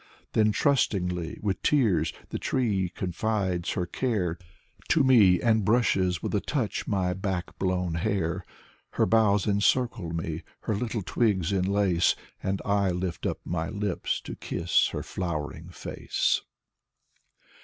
[0.33, 4.39] Then trustingly, with tears, the tree confides her care
[4.87, 8.43] To me, and brushes with a touch my back blown hair.
[8.93, 12.15] Her boughs encircle me, her little twigs enlace.
[12.41, 16.41] And I lift up my lips to kiss her flowering face.